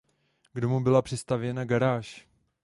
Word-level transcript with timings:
K 0.53 0.59
domu 0.61 0.79
byla 0.79 1.01
přistavěna 1.01 1.65
garáž. 1.65 2.27